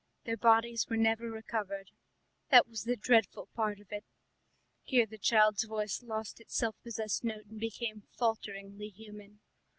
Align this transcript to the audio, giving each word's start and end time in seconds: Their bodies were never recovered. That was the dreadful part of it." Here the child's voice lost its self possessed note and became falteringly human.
Their 0.23 0.35
bodies 0.37 0.87
were 0.89 0.97
never 0.97 1.29
recovered. 1.29 1.91
That 2.49 2.67
was 2.67 2.85
the 2.85 2.95
dreadful 2.95 3.49
part 3.53 3.79
of 3.79 3.91
it." 3.91 4.03
Here 4.81 5.05
the 5.05 5.19
child's 5.19 5.63
voice 5.65 6.01
lost 6.01 6.41
its 6.41 6.55
self 6.57 6.75
possessed 6.81 7.23
note 7.23 7.45
and 7.45 7.59
became 7.59 8.07
falteringly 8.17 8.89
human. 8.89 9.41